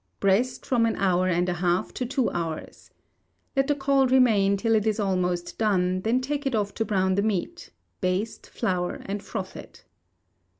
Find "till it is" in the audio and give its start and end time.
4.57-4.99